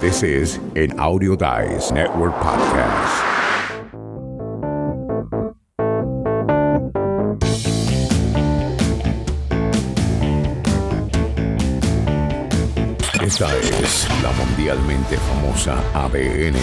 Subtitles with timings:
[0.00, 3.24] This is an Audio Dice Network podcast.
[13.20, 13.48] Esta
[13.82, 16.54] es la mundialmente famosa ADN.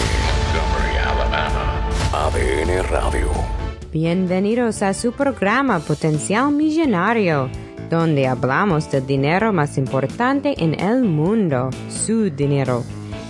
[2.14, 3.28] ADN Radio.
[3.92, 7.50] Bienvenidos a su programa Potencial Millonario,
[7.90, 12.82] donde hablamos del dinero más importante en el mundo, su dinero.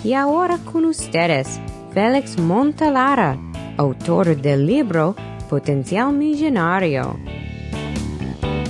[0.06, 1.60] Y ahora con ustedes,
[1.92, 3.36] Félix Montalara,
[3.76, 5.16] autor del libro
[5.50, 7.18] Potencial Millonario.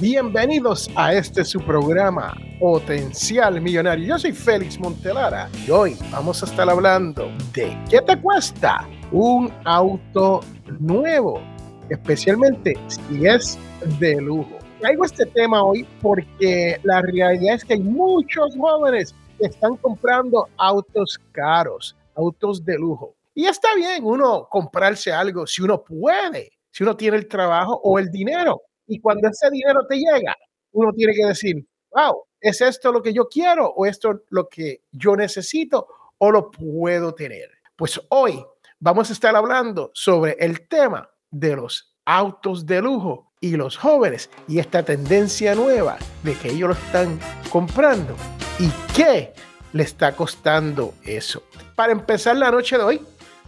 [0.01, 4.07] Bienvenidos a este su programa Potencial Millonario.
[4.07, 9.53] Yo soy Félix Montelara y hoy vamos a estar hablando de qué te cuesta un
[9.67, 10.41] auto
[10.81, 11.43] nuevo,
[11.91, 13.59] especialmente si es
[14.01, 14.57] de lujo.
[14.81, 21.21] Traigo este tema hoy porque la realidad es que hay muchos jóvenes están comprando autos
[21.33, 23.15] caros, autos de lujo.
[23.35, 27.99] Y está bien uno comprarse algo si uno puede, si uno tiene el trabajo o
[27.99, 28.63] el dinero.
[28.87, 30.35] Y cuando ese dinero te llega,
[30.73, 34.83] uno tiene que decir, wow, ¿es esto lo que yo quiero o esto lo que
[34.93, 35.87] yo necesito
[36.19, 37.51] o lo puedo tener?
[37.77, 38.45] Pues hoy
[38.79, 44.31] vamos a estar hablando sobre el tema de los autos de lujo y los jóvenes
[44.49, 47.19] y esta tendencia nueva de que ellos lo están
[47.51, 48.15] comprando
[48.59, 49.33] y qué
[49.73, 51.43] le está costando eso.
[51.75, 53.01] Para empezar la noche de hoy,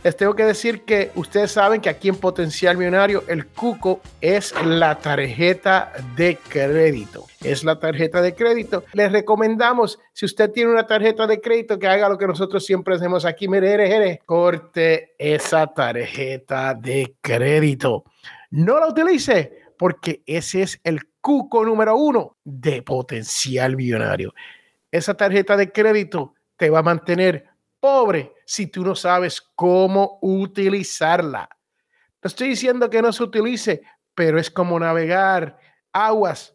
[0.04, 4.54] les tengo que decir que ustedes saben que aquí en Potencial Millonario el cuco es
[4.64, 7.26] la tarjeta de crédito.
[7.42, 8.84] Es la tarjeta de crédito.
[8.92, 12.94] Les recomendamos, si usted tiene una tarjeta de crédito, que haga lo que nosotros siempre
[12.94, 13.48] hacemos aquí.
[13.48, 18.04] Mire, corte esa tarjeta de crédito.
[18.50, 24.32] No la utilice porque ese es el cuco número uno de Potencial Millonario.
[24.90, 27.46] Esa tarjeta de crédito te va a mantener
[27.80, 31.48] pobre si tú no sabes cómo utilizarla.
[32.22, 33.82] No estoy diciendo que no se utilice,
[34.14, 35.58] pero es como navegar
[35.92, 36.54] aguas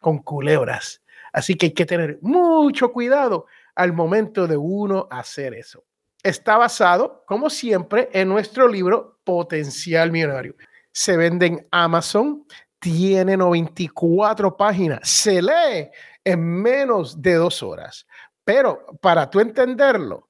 [0.00, 1.02] con culebras.
[1.32, 5.84] Así que hay que tener mucho cuidado al momento de uno hacer eso.
[6.22, 10.54] Está basado, como siempre, en nuestro libro Potencial Millonario.
[10.92, 12.44] Se vende en Amazon,
[12.78, 15.90] tiene 94 páginas, se lee
[16.24, 18.06] en menos de dos horas.
[18.44, 20.28] Pero para tú entenderlo,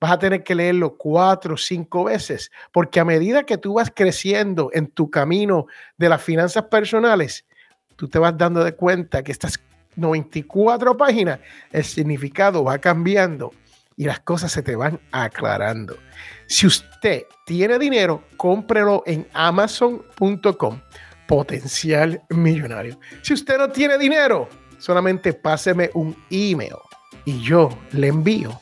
[0.00, 3.90] vas a tener que leerlo cuatro o cinco veces, porque a medida que tú vas
[3.94, 7.46] creciendo en tu camino de las finanzas personales,
[7.96, 9.58] tú te vas dando de cuenta que estas
[9.96, 11.40] 94 páginas,
[11.72, 13.52] el significado va cambiando
[13.96, 15.96] y las cosas se te van aclarando.
[16.46, 20.80] Si usted tiene dinero, cómprelo en amazon.com,
[21.26, 23.00] potencial millonario.
[23.22, 26.76] Si usted no tiene dinero, solamente páseme un email
[27.24, 28.58] y yo le envío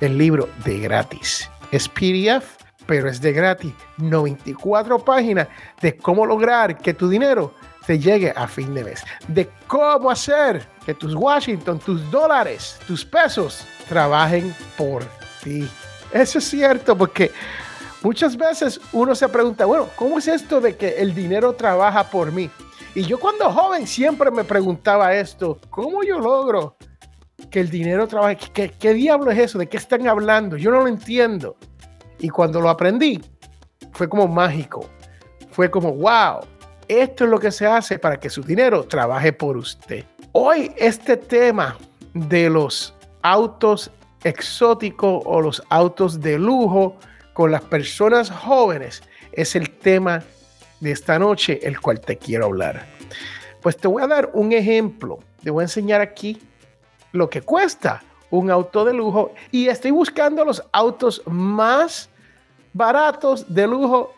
[0.00, 1.50] el libro de gratis.
[1.70, 2.56] Es PDF,
[2.86, 3.72] pero es de gratis.
[3.98, 5.48] 94 páginas
[5.80, 7.54] de cómo lograr que tu dinero
[7.86, 9.04] te llegue a fin de mes.
[9.28, 15.04] De cómo hacer que tus Washington, tus dólares, tus pesos trabajen por
[15.42, 15.68] ti.
[16.12, 17.32] Eso es cierto porque
[18.02, 22.32] muchas veces uno se pregunta, bueno, ¿cómo es esto de que el dinero trabaja por
[22.32, 22.50] mí?
[22.96, 26.76] Y yo cuando joven siempre me preguntaba esto, ¿cómo yo logro
[27.50, 28.38] que el dinero trabaje.
[28.52, 29.58] ¿Qué, ¿Qué, diablo es eso?
[29.58, 30.56] ¿De qué están hablando?
[30.56, 31.56] Yo no lo entiendo.
[32.18, 33.20] Y cuando lo aprendí,
[33.92, 34.88] fue como mágico.
[35.50, 36.40] Fue como, wow,
[36.88, 40.04] esto es lo que se hace para que su dinero trabaje por usted.
[40.32, 41.76] Hoy este tema
[42.14, 43.90] de los autos
[44.24, 46.96] exóticos o los autos de lujo
[47.32, 49.02] con las personas jóvenes
[49.32, 50.22] es el tema
[50.80, 52.86] de esta noche, el cual te quiero hablar.
[53.60, 55.18] Pues te voy a dar un ejemplo.
[55.42, 56.40] Te voy a enseñar aquí
[57.12, 62.10] lo que cuesta un auto de lujo y estoy buscando los autos más
[62.72, 64.14] baratos de lujo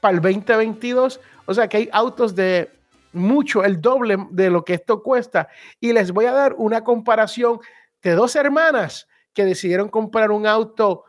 [0.00, 1.20] para el 2022.
[1.46, 2.70] O sea que hay autos de
[3.12, 5.48] mucho, el doble de lo que esto cuesta.
[5.80, 7.60] Y les voy a dar una comparación
[8.02, 11.04] de dos hermanas que decidieron comprar un auto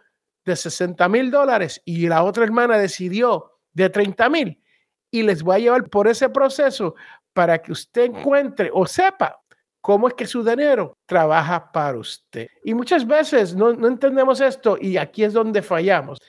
[0.45, 4.61] de 60 mil dólares y la otra hermana decidió de 30 mil.
[5.11, 6.95] Y les voy a llevar por ese proceso
[7.33, 9.39] para que usted encuentre o sepa
[9.81, 12.47] cómo es que su dinero trabaja para usted.
[12.63, 16.19] Y muchas veces no, entendemos esto y aquí es donde fallamos.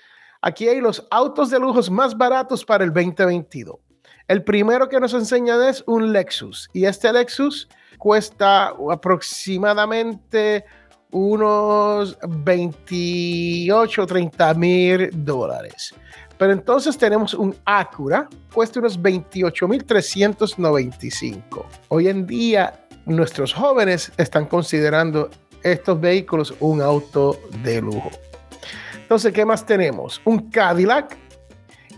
[0.42, 3.76] Aquí hay los autos de lujos más baratos para el 2022.
[4.28, 7.68] El primero que nos enseñan es un Lexus y este Lexus
[7.98, 10.64] cuesta aproximadamente
[11.10, 15.94] unos 28, 30 mil dólares.
[16.40, 21.66] Pero entonces tenemos un Acura, cuesta unos 28 mil 395.
[21.88, 25.28] Hoy en día nuestros jóvenes están considerando
[25.62, 28.10] estos vehículos un auto de lujo.
[28.94, 30.22] Entonces, ¿qué más tenemos?
[30.24, 31.14] Un Cadillac.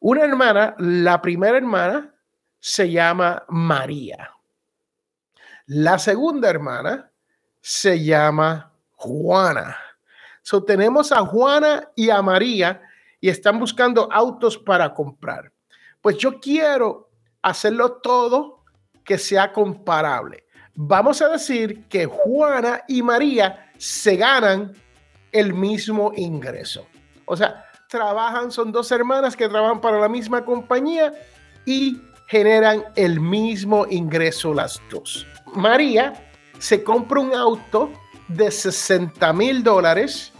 [0.00, 2.14] Una hermana, la primera hermana,
[2.58, 4.30] se llama María.
[5.66, 7.10] La segunda hermana
[7.60, 9.76] se llama Juana.
[10.42, 12.80] So, tenemos a Juana y a María
[13.20, 15.52] y están buscando autos para comprar.
[16.00, 17.10] Pues yo quiero
[17.42, 18.64] hacerlo todo
[19.04, 20.44] que sea comparable.
[20.74, 24.72] Vamos a decir que Juana y María se ganan
[25.30, 26.86] el mismo ingreso.
[27.26, 31.12] O sea, trabajan, son dos hermanas que trabajan para la misma compañía
[31.66, 35.26] y generan el mismo ingreso las dos.
[35.54, 36.14] María
[36.58, 37.90] se compra un auto
[38.28, 40.32] de 60 mil dólares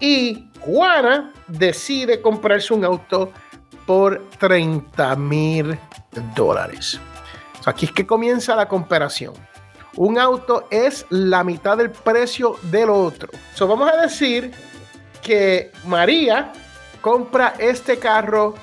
[0.00, 3.32] y Juana decide comprarse un auto
[3.86, 5.78] por 30 mil
[6.34, 7.00] dólares.
[7.64, 9.34] Aquí es que comienza la comparación
[9.96, 13.28] un auto es la mitad del precio del otro.
[13.58, 14.52] Vamos a decir
[15.22, 16.52] que María
[17.00, 18.54] compra este carro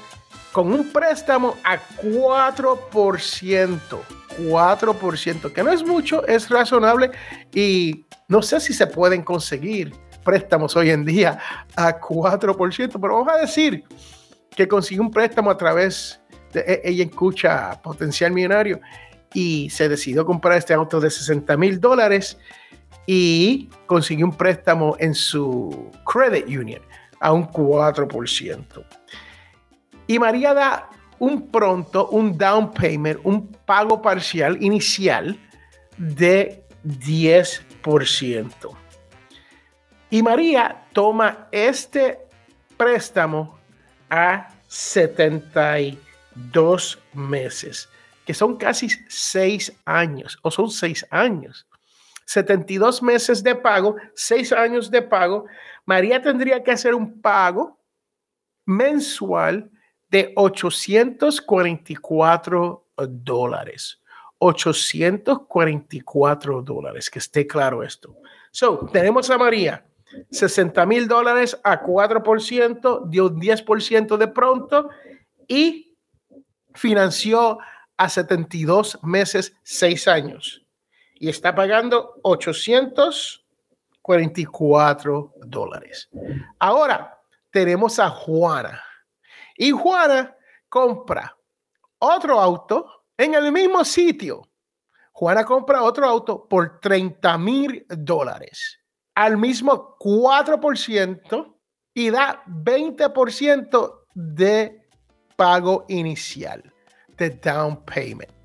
[0.52, 3.80] con un préstamo a 4%.
[4.38, 7.12] 4%, que no es mucho, es razonable
[7.54, 11.40] y no sé si se pueden conseguir préstamos hoy en día
[11.76, 13.84] a 4%, pero vamos a decir
[14.56, 16.20] que consigue un préstamo a través
[16.54, 18.80] de e, ella escucha potencial millonario
[19.34, 22.38] y se decidió comprar este auto de 60 mil dólares
[23.06, 26.82] y consiguió un préstamo en su credit union
[27.20, 28.86] a un 4%.
[30.08, 35.40] Y María da un pronto, un down payment, un pago parcial inicial
[35.98, 38.78] de 10%.
[40.10, 42.20] Y María toma este
[42.78, 43.58] préstamo
[44.10, 47.90] a 72 meses
[48.28, 51.66] que son casi seis años, o son seis años.
[52.26, 55.46] 72 meses de pago, seis años de pago.
[55.88, 57.80] María tendría que hacer un pago
[58.66, 59.72] mensual
[60.10, 64.02] de 844 dólares.
[64.40, 68.18] 844 dólares, que esté claro esto.
[68.52, 69.86] So, tenemos a María,
[70.30, 74.90] 60 mil dólares a 4%, dio 10% de pronto
[75.48, 75.96] y
[76.76, 77.60] financió
[77.96, 80.66] a 72 meses, 6 años.
[81.16, 82.16] Y está pagando
[84.08, 86.10] 844 dólares.
[86.60, 87.20] Ahora
[87.52, 88.82] tenemos a Juana.
[89.58, 90.36] Y Juana
[90.70, 91.36] compra
[92.00, 94.42] otro auto en el mismo sitio.
[95.12, 98.80] Juana compra otro auto por 30 mil dólares
[99.16, 101.56] al mismo 4%
[101.96, 104.88] y da 20% de
[105.36, 106.72] pago inicial
[107.18, 108.37] de down payment.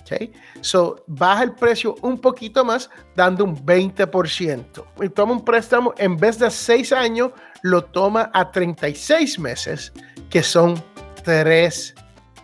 [0.00, 0.32] Okay.
[0.60, 4.84] So baja el precio un poquito más, dando un 20%.
[5.02, 7.30] Y toma un préstamo, en vez de 6 años,
[7.62, 9.92] lo toma a 36 meses,
[10.28, 10.74] que son
[11.22, 11.94] 3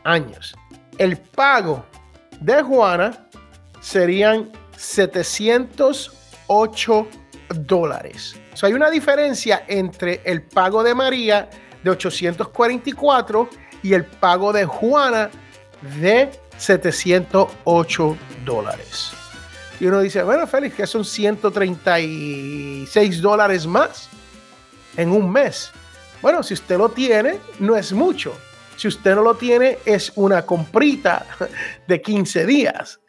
[0.05, 0.55] años.
[0.99, 1.85] El pago
[2.41, 3.27] de Juana
[3.81, 7.09] serían 708
[7.67, 8.37] dólares.
[8.55, 11.49] So, hay una diferencia entre el pago de María
[11.83, 13.49] de 844
[13.83, 15.31] y el pago de Juana
[15.99, 19.13] de 708 dólares.
[19.81, 24.09] Y uno dice, bueno, Félix, que son 136 dólares más
[24.97, 25.73] en un mes.
[26.21, 28.37] Bueno, si usted lo tiene, no es mucho.
[28.77, 31.25] Si usted no lo tiene, es una comprita
[31.89, 33.01] de 15 días.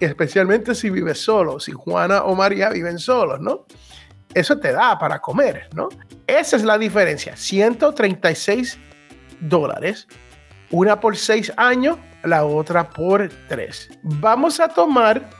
[0.00, 3.66] Especialmente si vive solo, si Juana o María viven solos, ¿no?
[4.32, 5.90] Eso te da para comer, ¿no?
[6.26, 7.36] Esa es la diferencia.
[7.36, 8.78] 136
[9.40, 10.08] dólares.
[10.70, 14.00] Una por 6 años, la otra por 3.
[14.02, 15.30] Vamos a tomar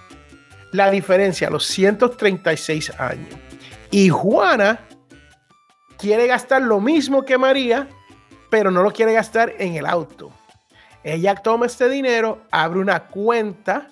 [0.73, 3.35] la diferencia, los 136 años.
[3.91, 4.81] Y Juana
[5.99, 7.89] quiere gastar lo mismo que María,
[8.51, 10.33] pero no lo quiere gastar en el auto.
[11.03, 13.89] Ella toma este dinero, abre una cuenta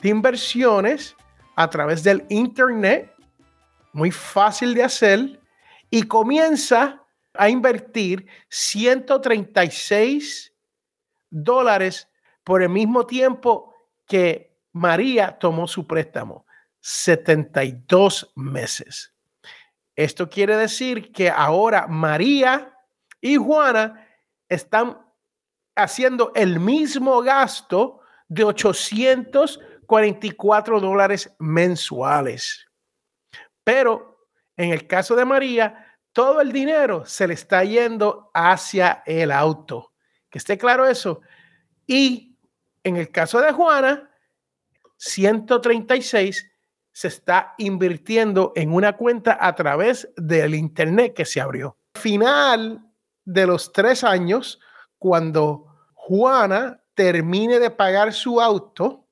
[0.00, 1.16] de inversiones
[1.54, 3.14] a través del Internet,
[3.92, 5.40] muy fácil de hacer,
[5.90, 7.02] y comienza
[7.34, 10.52] a invertir 136
[11.30, 12.08] dólares
[12.46, 13.74] por el mismo tiempo
[14.06, 16.46] que María tomó su préstamo,
[16.78, 19.12] 72 meses.
[19.96, 22.72] Esto quiere decir que ahora María
[23.20, 24.06] y Juana
[24.48, 24.96] están
[25.74, 27.98] haciendo el mismo gasto
[28.28, 32.64] de 844 dólares mensuales.
[33.64, 39.32] Pero en el caso de María, todo el dinero se le está yendo hacia el
[39.32, 39.94] auto.
[40.30, 41.22] Que esté claro eso.
[41.88, 42.35] Y
[42.86, 44.08] en el caso de Juana,
[44.96, 46.48] 136
[46.92, 51.76] se está invirtiendo en una cuenta a través del Internet que se abrió.
[51.96, 52.80] Final
[53.24, 54.60] de los tres años,
[54.98, 59.08] cuando Juana termine de pagar su auto,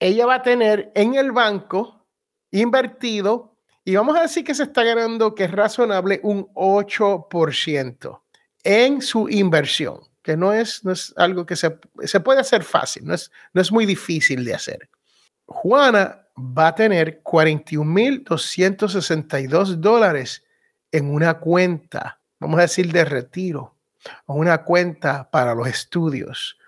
[0.00, 2.04] ella va a tener en el banco
[2.50, 8.20] invertido y vamos a decir que se está ganando, que es razonable, un 8%
[8.64, 13.04] en su inversión, que no es, no es algo que se, se puede hacer fácil,
[13.04, 14.88] no es, no es muy difícil de hacer.
[15.46, 20.44] Juana va a tener 41.262 dólares
[20.90, 23.76] en una cuenta, vamos a decir de retiro,
[24.26, 26.58] o una cuenta para los estudios.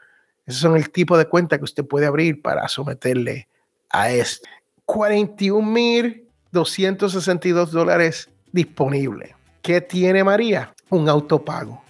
[0.46, 3.48] Esos son el tipo de cuenta que usted puede abrir para someterle
[3.90, 4.48] a esto.
[4.86, 9.34] 41.262 dólares disponible.
[9.62, 10.72] ¿Qué tiene María?
[10.90, 11.83] Un autopago.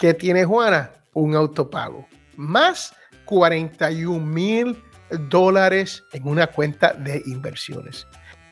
[0.00, 0.92] ¿Qué tiene Juana?
[1.12, 2.08] Un autopago.
[2.34, 2.94] Más
[3.26, 4.82] 41.000
[5.28, 8.06] dólares en una cuenta de inversiones.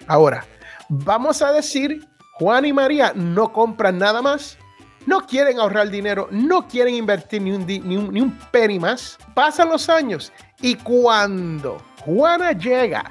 [0.07, 0.45] Ahora,
[0.91, 4.59] vamos a decir, Juan y María no compran nada más,
[5.07, 9.17] no quieren ahorrar dinero, no quieren invertir ni un, ni un, ni un penny más.
[9.35, 13.11] Pasan los años y cuando Juana llega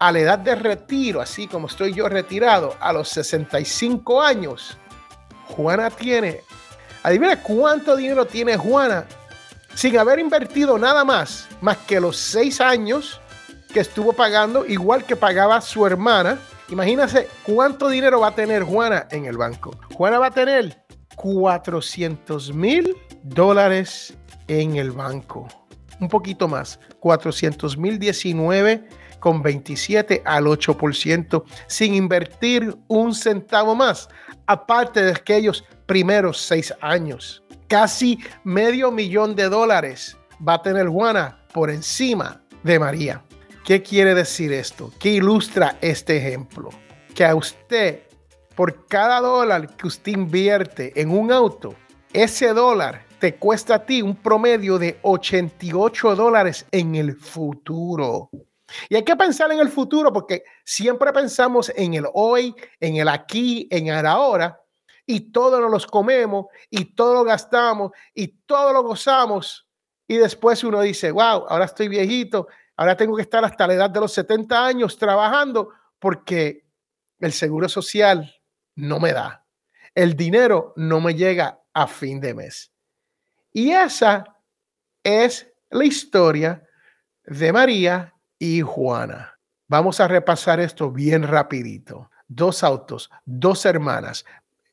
[0.00, 4.76] a la edad de retiro, así como estoy yo retirado, a los 65 años,
[5.46, 6.42] Juana tiene,
[7.08, 9.04] adivina cuánto dinero tiene Juana
[9.74, 13.20] sin haber invertido nada más, más que los seis años
[13.72, 16.38] que estuvo pagando, igual que pagaba su hermana.
[16.68, 19.70] Imagínense cuánto dinero va a tener Juana en el banco.
[19.94, 20.84] Juana va a tener
[21.16, 24.14] 400 mil dólares
[24.48, 25.48] en el banco.
[26.00, 28.88] Un poquito más, 400 mil 19
[29.20, 34.08] con 27 al 8%, sin invertir un centavo más,
[34.46, 41.38] aparte de aquellos primeros seis años casi medio millón de dólares va a tener Juana
[41.52, 43.22] por encima de María.
[43.64, 44.90] ¿Qué quiere decir esto?
[44.98, 46.70] ¿Qué ilustra este ejemplo?
[47.14, 48.02] Que a usted,
[48.56, 51.74] por cada dólar que usted invierte en un auto,
[52.12, 58.30] ese dólar te cuesta a ti un promedio de 88 dólares en el futuro.
[58.88, 63.08] Y hay que pensar en el futuro porque siempre pensamos en el hoy, en el
[63.08, 64.60] aquí, en el ahora,
[65.06, 69.66] y todos nos los comemos y todo lo gastamos y todo lo gozamos.
[70.06, 73.90] Y después uno dice, wow, ahora estoy viejito, ahora tengo que estar hasta la edad
[73.90, 76.66] de los 70 años trabajando porque
[77.20, 78.34] el seguro social
[78.74, 79.46] no me da.
[79.94, 82.72] El dinero no me llega a fin de mes.
[83.52, 84.36] Y esa
[85.02, 86.62] es la historia
[87.24, 89.38] de María y Juana.
[89.68, 92.10] Vamos a repasar esto bien rapidito.
[92.26, 94.24] Dos autos, dos hermanas,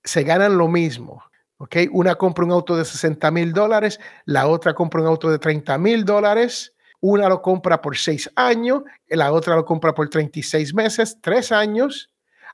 [0.03, 1.23] se ganan lo mismo.
[1.57, 1.77] ¿ok?
[1.91, 5.77] Una compra un auto de 60 mil dólares, la otra compra un auto de 30
[5.77, 6.73] mil dólares.
[7.01, 12.09] Una lo compra por seis años, la otra lo compra por 36 meses, tres años,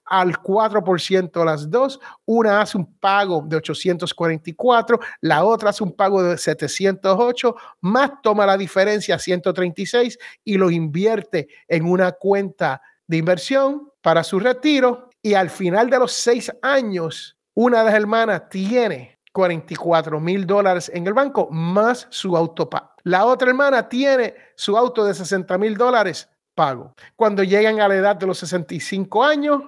[0.06, 2.00] al 4% las dos.
[2.26, 8.46] Una hace un pago de 844, la otra hace un pago de 708, más toma
[8.46, 15.10] la diferencia 136 y lo invierte en una cuenta de inversión para su retiro.
[15.22, 20.92] Y al final de los seis años, una de las hermanas tiene 44 mil dólares
[20.94, 22.92] en el banco más su autopago.
[23.04, 26.94] La otra hermana tiene su auto de 60 mil dólares pago.
[27.16, 29.62] Cuando llegan a la edad de los 65 años,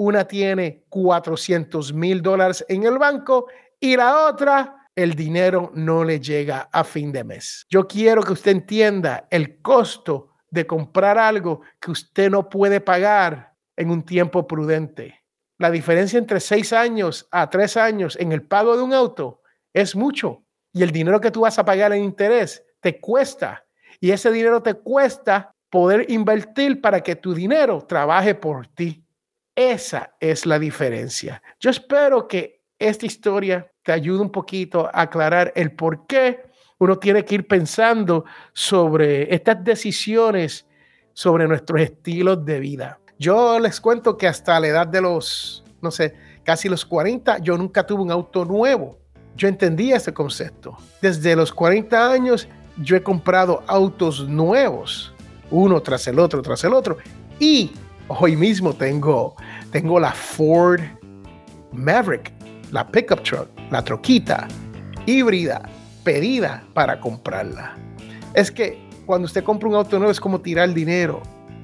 [0.00, 6.18] una tiene 400 mil dólares en el banco y la otra el dinero no le
[6.18, 7.66] llega a fin de mes.
[7.68, 13.54] Yo quiero que usted entienda el costo de comprar algo que usted no puede pagar
[13.76, 15.20] en un tiempo prudente.
[15.58, 19.42] La diferencia entre seis años a tres años en el pago de un auto
[19.74, 20.46] es mucho.
[20.72, 23.66] Y el dinero que tú vas a pagar en interés te cuesta.
[24.00, 29.04] Y ese dinero te cuesta poder invertir para que tu dinero trabaje por ti.
[29.60, 31.42] Esa es la diferencia.
[31.60, 36.44] Yo espero que esta historia te ayude un poquito a aclarar el por qué
[36.78, 38.24] uno tiene que ir pensando
[38.54, 40.64] sobre estas decisiones,
[41.12, 43.00] sobre nuestros estilos de vida.
[43.18, 47.58] Yo les cuento que hasta la edad de los, no sé, casi los 40, yo
[47.58, 48.98] nunca tuve un auto nuevo.
[49.36, 50.74] Yo entendía ese concepto.
[51.02, 52.48] Desde los 40 años,
[52.78, 55.12] yo he comprado autos nuevos,
[55.50, 56.96] uno tras el otro, tras el otro.
[57.38, 57.72] Y
[58.18, 59.36] hoy mismo tengo,
[59.70, 60.80] tengo la Ford
[61.72, 62.32] Maverick,
[62.72, 64.48] la pickup truck, la troquita
[65.06, 65.62] híbrida,
[66.04, 67.74] pedida para comprarla.
[68.34, 71.22] Es que cuando usted compra un auto nuevo es como tirar dinero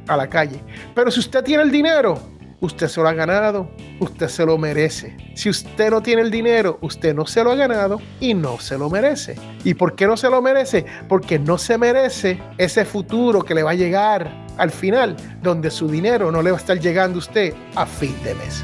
[0.09, 0.61] a la calle.
[0.95, 2.19] Pero si usted tiene el dinero,
[2.61, 3.69] usted se lo ha ganado,
[4.01, 5.17] usted se lo merece.
[5.35, 8.79] Si usted no tiene el dinero, usted no se lo ha ganado y no se
[8.79, 9.37] lo merece.
[9.65, 10.85] ¿Y por qué no se lo merece?
[11.09, 15.89] Porque no se merece ese futuro que le va a llegar al final, donde su
[15.89, 18.63] dinero no le va a estar llegando a usted a fin de mes.